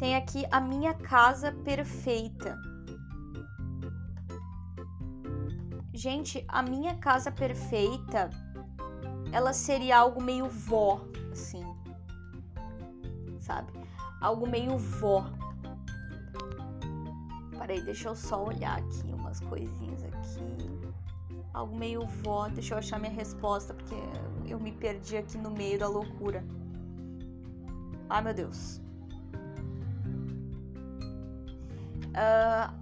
[0.00, 2.58] tem aqui a minha casa perfeita.
[5.92, 8.30] Gente, a minha casa perfeita,
[9.30, 11.62] ela seria algo meio vó, assim.
[13.40, 13.70] Sabe?
[14.22, 15.26] Algo meio vó.
[17.58, 20.40] Peraí, deixa eu só olhar aqui umas coisinhas aqui.
[21.52, 22.48] Algo meio vó.
[22.48, 23.96] Deixa eu achar minha resposta, porque
[24.46, 26.42] eu me perdi aqui no meio da loucura.
[28.08, 28.80] Ai, meu Deus.
[32.10, 32.74] Uh,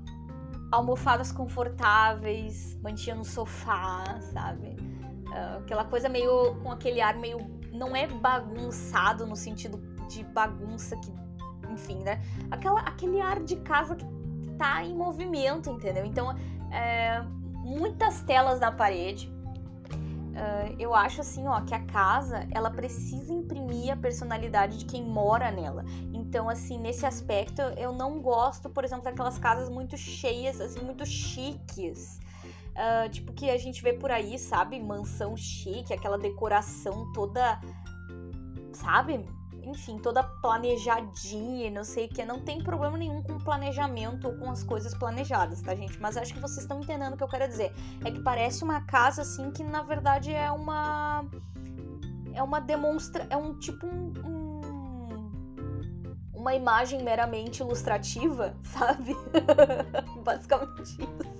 [0.70, 4.76] almofadas confortáveis, mantinha no sofá, sabe?
[5.28, 7.38] Uh, aquela coisa meio com aquele ar meio
[7.72, 11.12] não é bagunçado no sentido de bagunça que,
[11.70, 12.20] enfim, né?
[12.50, 14.04] Aquela, aquele ar de casa que
[14.56, 16.04] tá em movimento, entendeu?
[16.04, 16.34] Então,
[16.72, 17.22] é,
[17.62, 19.32] muitas telas na parede,
[20.38, 25.04] Uh, eu acho assim, ó, que a casa ela precisa imprimir a personalidade de quem
[25.04, 25.84] mora nela.
[26.28, 31.06] Então, assim, nesse aspecto, eu não gosto, por exemplo, daquelas casas muito cheias, assim, muito
[31.06, 32.20] chiques.
[32.76, 34.78] Uh, tipo que a gente vê por aí, sabe?
[34.78, 37.58] Mansão chique, aquela decoração toda,
[38.74, 39.24] sabe?
[39.62, 42.24] enfim, toda planejadinha, não sei o que.
[42.24, 46.00] Não tem problema nenhum com planejamento ou com as coisas planejadas, tá, gente?
[46.00, 47.72] Mas acho que vocês estão entendendo o que eu quero dizer.
[48.04, 51.24] É que parece uma casa, assim, que na verdade é uma.
[52.34, 53.26] É uma demonstra.
[53.28, 54.37] É um tipo um
[56.38, 59.16] uma imagem meramente ilustrativa, sabe?
[60.22, 61.38] Basicamente isso.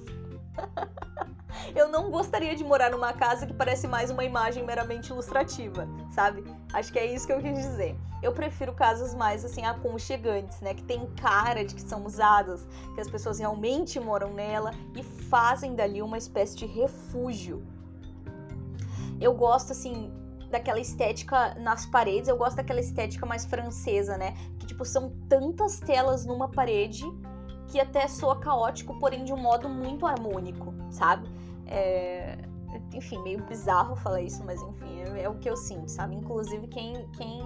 [1.75, 6.45] eu não gostaria de morar numa casa que parece mais uma imagem meramente ilustrativa, sabe?
[6.73, 7.97] Acho que é isso que eu quis dizer.
[8.21, 13.01] Eu prefiro casas mais assim aconchegantes, né, que tem cara de que são usadas, que
[13.01, 17.63] as pessoas realmente moram nela e fazem dali uma espécie de refúgio.
[19.21, 20.13] Eu gosto assim
[20.51, 24.35] daquela estética nas paredes, eu gosto daquela estética mais francesa, né?
[24.59, 27.05] Que tipo são tantas telas numa parede
[27.69, 31.29] que até soa caótico, porém de um modo muito harmônico, sabe?
[31.67, 32.39] É,
[32.95, 36.17] enfim, meio bizarro falar isso, mas enfim, é, é, o que eu sinto, sabe?
[36.17, 37.43] Inclusive, quem, quem.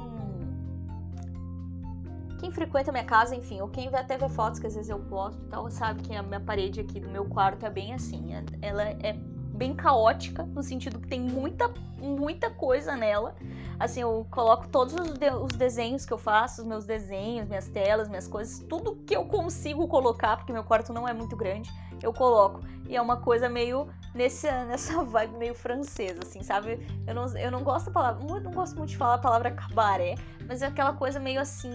[2.39, 5.41] Quem frequenta minha casa, enfim, ou quem até vê fotos que às vezes eu posto
[5.45, 8.35] e tal, sabe que a minha parede aqui do meu quarto é bem assim.
[8.35, 9.17] É, ela é
[9.53, 13.35] bem caótica, no sentido que tem muita, muita coisa nela.
[13.79, 17.69] Assim, eu coloco todos os, de os desenhos que eu faço, os meus desenhos, minhas
[17.69, 21.71] telas, minhas coisas, tudo que eu consigo colocar, porque meu quarto não é muito grande,
[22.03, 22.61] eu coloco.
[22.89, 26.79] E é uma coisa meio nesse, nessa vibe meio francesa, assim, sabe?
[27.07, 29.51] Eu não, eu não gosto da palavra, eu não gosto muito de falar a palavra
[29.51, 30.15] cabaré,
[30.47, 31.71] mas é aquela coisa meio assim.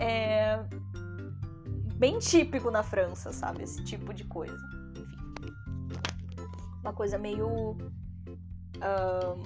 [0.00, 0.62] É,
[1.96, 3.64] bem típico na França, sabe?
[3.64, 4.77] Esse tipo de coisa.
[6.88, 7.76] Uma coisa meio.
[8.78, 9.36] Um,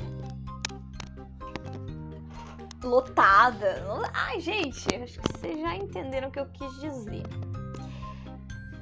[2.85, 3.83] lotada.
[4.15, 7.25] Ai, gente, acho que vocês já entenderam o que eu quis dizer.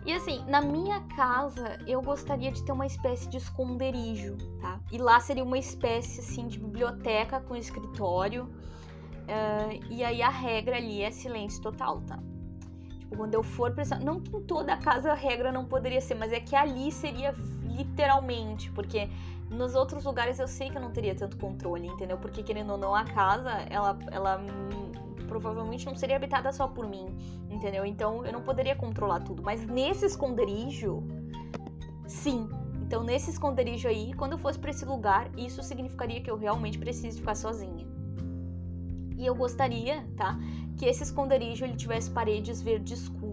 [0.04, 4.78] E assim, na minha casa, eu gostaria de ter uma espécie de esconderijo, tá?
[4.92, 8.44] E lá seria uma espécie, assim, de biblioteca com escritório.
[8.44, 12.18] Uh, e aí a regra ali é silêncio total, tá?
[12.98, 14.00] Tipo, quando eu for precisar.
[14.00, 16.92] Não que em toda a casa a regra não poderia ser, mas é que ali
[16.92, 17.34] seria
[17.70, 19.08] literalmente, porque
[19.50, 22.18] nos outros lugares eu sei que eu não teria tanto controle, entendeu?
[22.18, 24.40] Porque querendo ou não, a casa, ela, ela
[25.26, 27.06] provavelmente não seria habitada só por mim,
[27.48, 27.86] entendeu?
[27.86, 29.42] Então eu não poderia controlar tudo.
[29.42, 31.02] Mas nesse esconderijo,
[32.06, 32.48] sim.
[32.82, 36.78] Então nesse esconderijo aí, quando eu fosse para esse lugar, isso significaria que eu realmente
[36.78, 37.86] preciso ficar sozinha.
[39.16, 40.38] E eu gostaria, tá?
[40.76, 43.29] Que esse esconderijo ele tivesse paredes verde escuro.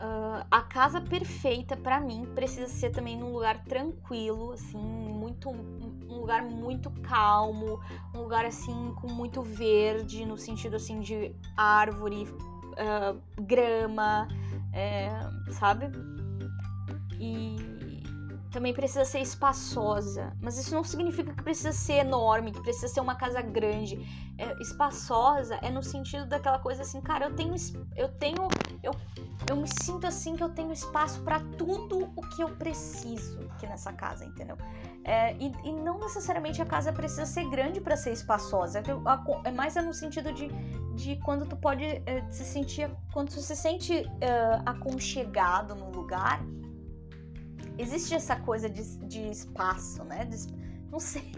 [0.00, 6.20] Uh, a casa perfeita para mim precisa ser também num lugar tranquilo, assim, muito um
[6.20, 7.80] lugar muito calmo,
[8.14, 14.28] um lugar assim com muito verde, no sentido assim de árvore, uh, grama,
[14.72, 15.08] é,
[15.50, 15.90] sabe?
[17.18, 17.77] E
[18.50, 23.00] também precisa ser espaçosa, mas isso não significa que precisa ser enorme, que precisa ser
[23.00, 23.98] uma casa grande.
[24.38, 27.54] É, espaçosa é no sentido daquela coisa assim, cara, eu tenho,
[27.96, 28.48] eu tenho,
[28.82, 28.92] eu,
[29.48, 33.66] eu me sinto assim que eu tenho espaço para tudo o que eu preciso aqui
[33.66, 34.56] nessa casa, entendeu?
[35.04, 38.82] É, e, e, não necessariamente a casa precisa ser grande para ser espaçosa.
[39.44, 40.48] É mais é no sentido de,
[40.94, 46.40] de quando tu pode é, se sentir, quando tu se sente é, aconchegado no lugar
[47.78, 50.24] existe essa coisa de, de espaço, né?
[50.24, 50.36] De,
[50.90, 51.32] não sei.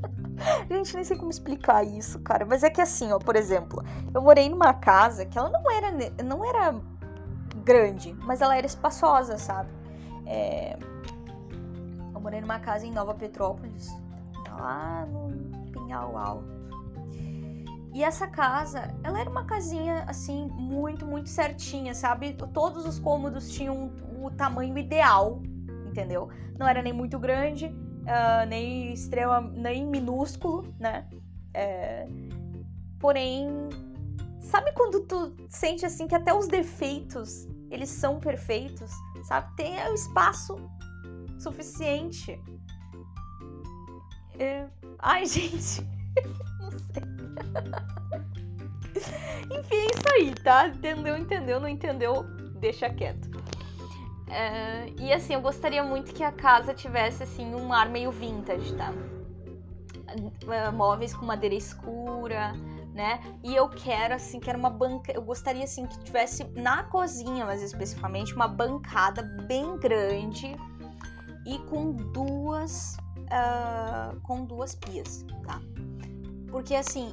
[0.70, 2.44] Gente, nem sei como explicar isso, cara.
[2.44, 3.82] Mas é que assim, ó, por exemplo,
[4.14, 5.90] eu morei numa casa que ela não era,
[6.22, 6.80] não era
[7.64, 9.70] grande, mas ela era espaçosa, sabe?
[10.26, 10.78] É...
[12.14, 13.88] Eu morei numa casa em Nova Petrópolis,
[14.58, 16.58] lá no Pinhal Alto.
[17.94, 22.34] E essa casa, ela era uma casinha assim, muito, muito certinha, sabe?
[22.52, 23.90] Todos os cômodos tinham
[24.22, 25.40] o tamanho ideal
[25.88, 26.28] entendeu?
[26.58, 31.06] Não era nem muito grande, uh, nem extrema, nem minúsculo, né?
[31.54, 32.06] É,
[32.98, 33.48] porém,
[34.40, 38.90] sabe quando tu sente assim que até os defeitos eles são perfeitos,
[39.24, 39.54] sabe?
[39.56, 40.56] Tem o espaço
[41.38, 42.40] suficiente.
[44.38, 44.66] É...
[44.98, 45.86] Ai, gente.
[49.50, 50.68] Enfim, é isso aí, tá?
[50.68, 51.16] Entendeu?
[51.16, 51.60] Entendeu?
[51.60, 52.24] Não entendeu?
[52.58, 53.27] Deixa quieto.
[54.28, 58.74] Uh, e assim, eu gostaria muito que a casa tivesse assim um ar meio vintage,
[58.74, 58.92] tá?
[58.92, 62.52] Uh, móveis com madeira escura,
[62.94, 63.20] né?
[63.42, 67.62] E eu quero assim, quero uma banca, eu gostaria assim que tivesse na cozinha, mais
[67.62, 70.54] especificamente, uma bancada bem grande
[71.46, 75.60] e com duas uh, com duas pias, tá?
[76.50, 77.12] Porque assim,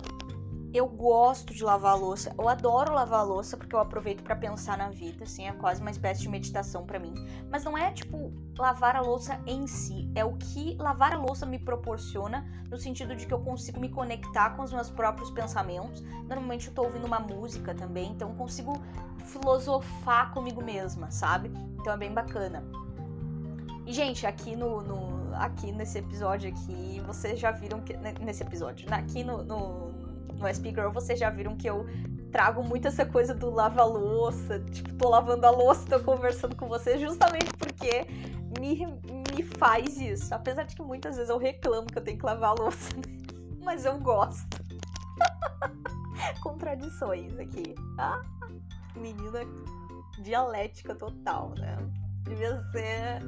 [0.77, 4.89] eu gosto de lavar louça, eu adoro lavar louça porque eu aproveito para pensar na
[4.89, 7.13] vida, assim, é quase uma espécie de meditação para mim.
[7.49, 11.45] Mas não é tipo lavar a louça em si, é o que lavar a louça
[11.45, 16.01] me proporciona, no sentido de que eu consigo me conectar com os meus próprios pensamentos.
[16.27, 18.73] Normalmente eu tô ouvindo uma música também, então eu consigo
[19.25, 21.51] filosofar comigo mesma, sabe?
[21.79, 22.63] Então é bem bacana.
[23.85, 27.95] E, gente, aqui no, no aqui nesse episódio aqui, vocês já viram que.
[27.95, 29.94] Nesse episódio, né, aqui no, no
[30.37, 31.85] no SP Girl, vocês já viram que eu
[32.31, 34.59] trago muito essa coisa do lava-louça.
[34.59, 38.05] Tipo, tô lavando a louça, tô conversando com vocês, justamente porque
[38.59, 38.85] me,
[39.33, 40.33] me faz isso.
[40.33, 42.89] Apesar de que muitas vezes eu reclamo que eu tenho que lavar a louça,
[43.63, 44.57] mas eu gosto.
[46.43, 47.73] Contradições aqui.
[47.97, 48.21] Ah,
[48.95, 49.39] menina
[50.21, 51.77] dialética total, né?
[52.23, 53.21] Devia ser.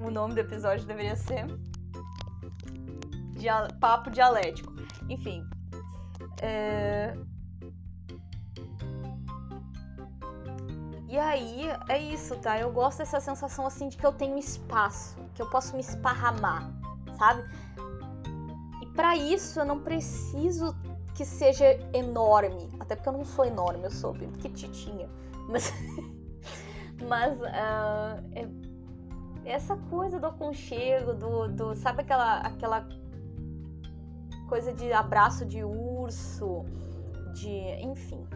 [0.00, 1.46] um, o nome do episódio deveria ser
[3.38, 4.72] dia, papo dialético.
[5.08, 5.48] Enfim.
[6.42, 7.16] É...
[11.08, 12.58] E aí, é isso, tá?
[12.58, 16.70] Eu gosto dessa sensação assim de que eu tenho espaço, que eu posso me esparramar,
[17.16, 17.42] sabe?
[18.82, 20.76] E para isso eu não preciso
[21.14, 25.08] que seja enorme, até porque eu não sou enorme, eu sou bem pequititinha.
[25.48, 25.72] Mas,
[27.08, 28.46] mas uh, é,
[29.46, 32.86] essa coisa do aconchego, do, do sabe aquela, aquela
[34.48, 36.64] coisa de abraço de urso,
[37.34, 37.50] de.
[37.82, 38.26] enfim.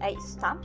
[0.00, 0.58] É isso, tá?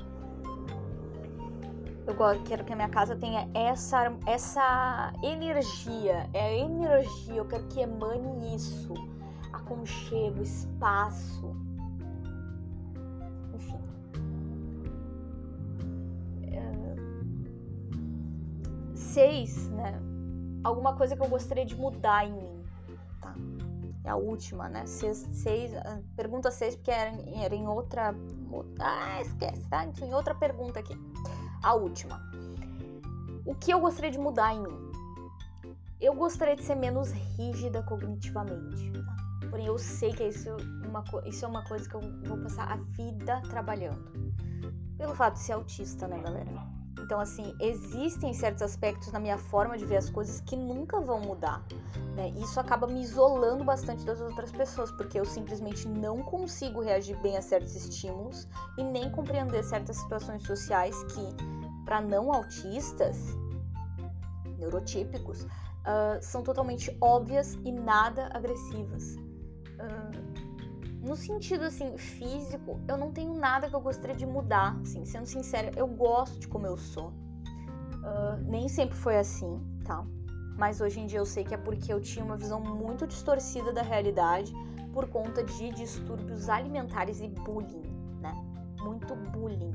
[2.07, 6.29] Eu quero que a minha casa tenha essa, essa energia.
[6.33, 8.93] É a energia, eu quero que emane isso.
[9.51, 11.53] Aconchego, espaço.
[13.53, 13.81] Enfim.
[16.43, 16.71] É...
[18.95, 20.01] Seis, né?
[20.63, 22.56] Alguma coisa que eu gostaria de mudar em mim
[24.07, 24.85] a última, né?
[24.85, 28.15] Seis, seis, ah, pergunta 6, porque era, era em outra.
[28.79, 29.85] Ah, esquece, tá?
[29.85, 30.95] Enfim, outra pergunta aqui.
[31.63, 32.21] A última.
[33.45, 34.87] O que eu gostaria de mudar em mim?
[35.99, 38.91] eu gostaria de ser menos rígida cognitivamente.
[38.91, 39.15] Tá?
[39.49, 40.49] Porém, eu sei que isso,
[40.85, 44.11] uma, isso é uma coisa que eu vou passar a vida trabalhando.
[44.97, 46.76] Pelo fato de ser autista, né, galera?
[47.07, 51.21] Então, assim, existem certos aspectos na minha forma de ver as coisas que nunca vão
[51.21, 51.65] mudar.
[52.17, 52.33] Né?
[52.35, 57.37] Isso acaba me isolando bastante das outras pessoas, porque eu simplesmente não consigo reagir bem
[57.37, 58.45] a certos estímulos
[58.77, 63.17] e nem compreender certas situações sociais que, para não autistas,
[64.59, 69.15] neurotípicos, uh, são totalmente óbvias e nada agressivas.
[69.15, 70.36] Uh,
[71.07, 74.77] no sentido assim físico, eu não tenho nada que eu gostaria de mudar.
[74.81, 77.07] Assim, sendo sincera, eu gosto de como eu sou.
[77.07, 80.05] Uh, nem sempre foi assim, tá?
[80.57, 83.71] Mas hoje em dia eu sei que é porque eu tinha uma visão muito distorcida
[83.71, 84.53] da realidade
[84.93, 87.83] por conta de distúrbios alimentares e bullying,
[88.19, 88.33] né?
[88.81, 89.71] Muito bullying.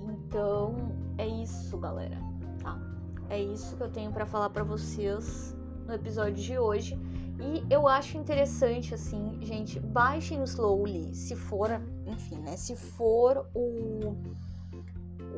[0.00, 0.74] Então,
[1.18, 2.18] é isso, galera,
[2.62, 2.80] tá?
[3.28, 5.54] É isso que eu tenho para falar para vocês
[5.86, 6.98] no episódio de hoje.
[7.38, 11.68] E eu acho interessante, assim, gente, baixem o Slowly, se for,
[12.06, 12.56] enfim, né?
[12.56, 14.16] Se for o,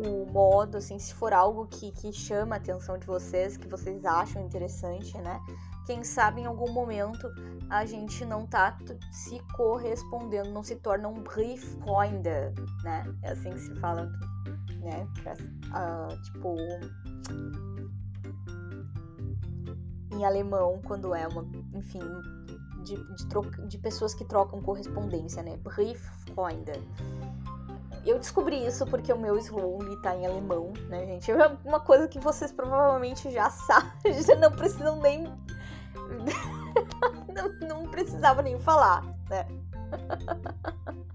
[0.05, 4.05] o modo, assim, se for algo que, que chama a atenção de vocês, que vocês
[4.05, 5.41] acham interessante, né?
[5.87, 7.29] Quem sabe em algum momento
[7.71, 8.77] a gente não tá
[9.13, 12.29] se correspondendo, não se torna um Brieffreunde,
[12.83, 13.05] né?
[13.23, 14.11] É assim que se fala,
[14.81, 15.09] né?
[15.71, 16.57] Uh, tipo
[20.17, 21.47] em alemão quando é uma,
[21.77, 22.01] enfim,
[22.83, 25.57] de, de, de pessoas que trocam correspondência, né?
[25.59, 26.73] Brieffreunde.
[28.05, 31.31] Eu descobri isso porque o meu Slowly tá em alemão, né, gente?
[31.31, 35.25] É uma coisa que vocês provavelmente já sabem, já não precisam nem.
[37.35, 39.47] não, não precisava nem falar, né?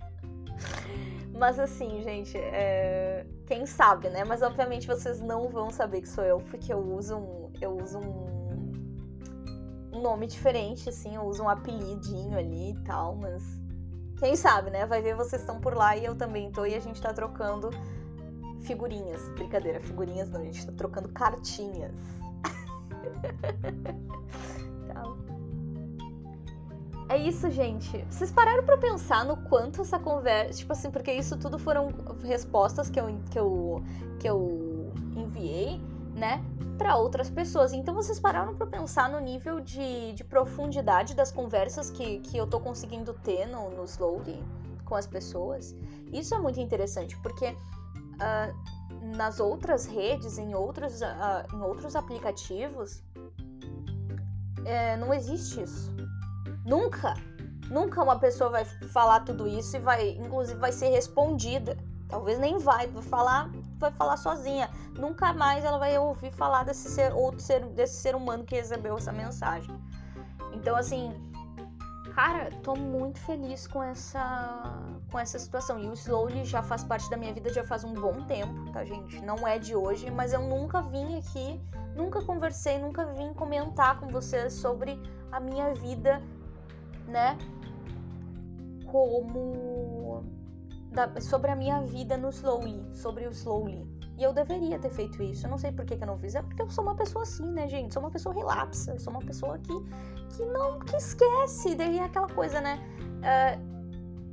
[1.33, 3.25] Mas assim, gente, é...
[3.47, 4.23] quem sabe, né?
[4.23, 7.99] Mas obviamente vocês não vão saber que sou eu, porque eu uso um, eu uso
[7.99, 8.40] um
[9.93, 13.43] um nome diferente, assim, eu uso um apelidinho ali e tal, mas
[14.17, 14.85] quem sabe, né?
[14.85, 17.69] Vai ver vocês estão por lá e eu também tô e a gente tá trocando
[18.61, 19.27] figurinhas.
[19.29, 21.91] Brincadeira, figurinhas não, a gente tá trocando cartinhas.
[24.83, 25.17] então,
[27.09, 27.97] é isso, gente.
[28.09, 31.89] Vocês pararam para pensar no quanto essa conversa, tipo assim, porque isso tudo foram
[32.23, 33.83] respostas que eu que eu
[34.19, 35.81] que eu enviei
[36.13, 36.43] né,
[36.77, 37.73] para outras pessoas.
[37.73, 42.47] Então vocês pararam para pensar no nível de, de profundidade das conversas que, que eu
[42.47, 44.43] tô conseguindo ter no, no Slowly
[44.85, 45.75] com as pessoas?
[46.11, 53.03] Isso é muito interessante, porque uh, nas outras redes, em outros, uh, em outros aplicativos,
[54.65, 55.91] é, não existe isso.
[56.65, 57.15] Nunca,
[57.69, 61.77] nunca uma pessoa vai falar tudo isso e vai, inclusive, vai ser respondida.
[62.07, 63.51] Talvez nem vai, vai falar,
[63.81, 64.69] vai falar sozinha.
[64.97, 68.97] Nunca mais ela vai ouvir falar desse ser, outro ser, desse ser humano que recebeu
[68.97, 69.75] essa mensagem.
[70.53, 71.13] Então, assim,
[72.15, 74.71] cara, tô muito feliz com essa
[75.11, 75.77] com essa situação.
[75.79, 78.85] E o Slowly já faz parte da minha vida já faz um bom tempo, tá,
[78.85, 79.21] gente?
[79.21, 81.59] Não é de hoje, mas eu nunca vim aqui,
[81.95, 84.97] nunca conversei, nunca vim comentar com vocês sobre
[85.31, 86.21] a minha vida,
[87.07, 87.37] né?
[88.85, 90.00] Como
[90.91, 93.87] da, sobre a minha vida no Slowly, sobre o Slowly.
[94.17, 95.47] E eu deveria ter feito isso.
[95.47, 96.35] Eu não sei por que, que eu não fiz.
[96.35, 97.93] É porque eu sou uma pessoa assim, né, gente?
[97.93, 98.99] Sou uma pessoa relapsa.
[98.99, 99.73] Sou uma pessoa que,
[100.29, 101.73] que não que esquece.
[101.73, 102.79] Daí é aquela coisa, né?
[103.17, 103.71] Uh,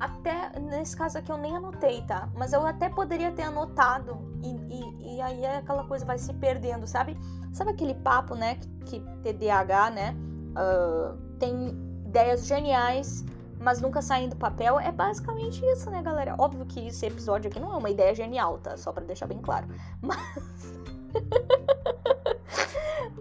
[0.00, 2.28] até nesse caso aqui eu nem anotei, tá?
[2.34, 4.18] Mas eu até poderia ter anotado.
[4.42, 7.16] E, e, e aí é aquela coisa vai se perdendo, sabe?
[7.52, 8.56] Sabe aquele papo, né?
[8.84, 10.16] Que, que TDAH, né?
[10.50, 11.68] Uh, tem
[12.04, 13.24] ideias geniais
[13.60, 16.34] mas nunca saem do papel, é basicamente isso, né, galera?
[16.38, 18.76] Óbvio que esse episódio aqui não é uma ideia genial, tá?
[18.76, 19.66] Só para deixar bem claro.
[20.02, 20.72] Mas.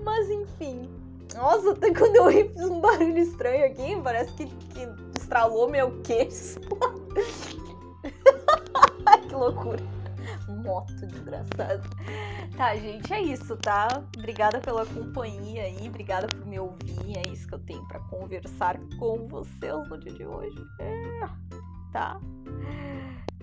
[0.03, 0.89] mas enfim.
[1.35, 3.99] Nossa, até quando eu ri, fiz um barulho estranho aqui.
[4.03, 4.87] Parece que, que
[5.19, 6.59] estralou meu queixo.
[9.27, 9.96] que loucura
[10.51, 11.89] moto, desgraçado.
[12.55, 14.03] Tá, gente, é isso, tá?
[14.17, 17.17] Obrigada pela companhia aí, obrigada por me ouvir.
[17.17, 20.57] É isso que eu tenho para conversar com vocês no dia de hoje.
[20.79, 21.27] É,
[21.91, 22.19] tá?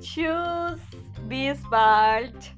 [0.01, 0.81] Tchuss,
[1.29, 2.55] bis bald.